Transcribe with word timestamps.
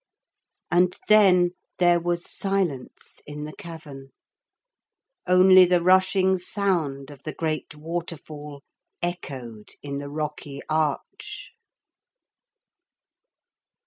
And 0.71 0.97
then 1.09 1.51
there 1.77 1.99
was 1.99 2.27
silence 2.27 3.21
in 3.27 3.43
the 3.43 3.55
cavern 3.55 4.09
only 5.27 5.63
the 5.63 5.83
rushing 5.83 6.39
sound 6.39 7.11
of 7.11 7.21
the 7.21 7.35
great 7.35 7.75
waterfall 7.75 8.63
echoed 9.03 9.75
in 9.83 9.97
the 9.97 10.09
rocky 10.09 10.61
arch. 10.67 11.51